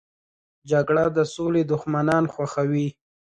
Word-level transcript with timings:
جګړه 0.69 1.03
د 1.17 1.19
سولې 1.35 1.61
دښمنان 1.71 2.23
خوښوي 2.33 2.87